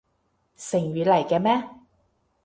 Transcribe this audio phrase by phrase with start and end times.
[0.57, 1.63] 成語嚟嘅咩？